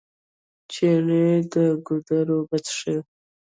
[0.71, 1.53] چڼې د
[1.85, 2.97] ګودر اوبه څښلې.